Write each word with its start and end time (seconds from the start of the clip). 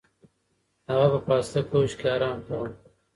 هغه 0.89 1.05
په 1.13 1.19
پاسته 1.27 1.59
کوچ 1.69 1.91
کې 1.99 2.07
ارام 2.15 2.39
کاوه. 2.47 2.69